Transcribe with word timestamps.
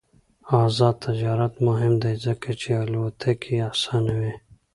آزاد 0.63 0.95
تجارت 1.05 1.53
مهم 1.67 1.93
دی 2.03 2.13
ځکه 2.25 2.49
چې 2.61 2.69
الوتکې 2.83 3.55
اسانوي. 3.71 4.33